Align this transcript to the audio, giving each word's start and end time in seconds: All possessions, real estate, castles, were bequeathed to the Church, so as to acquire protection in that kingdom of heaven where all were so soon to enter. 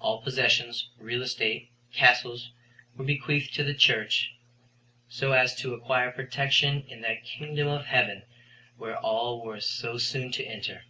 All 0.00 0.20
possessions, 0.20 0.88
real 0.98 1.22
estate, 1.22 1.70
castles, 1.92 2.50
were 2.96 3.04
bequeathed 3.04 3.54
to 3.54 3.62
the 3.62 3.72
Church, 3.72 4.34
so 5.08 5.30
as 5.30 5.54
to 5.60 5.74
acquire 5.74 6.10
protection 6.10 6.84
in 6.88 7.02
that 7.02 7.22
kingdom 7.22 7.68
of 7.68 7.86
heaven 7.86 8.24
where 8.78 8.98
all 8.98 9.44
were 9.44 9.60
so 9.60 9.96
soon 9.96 10.32
to 10.32 10.44
enter. 10.44 10.82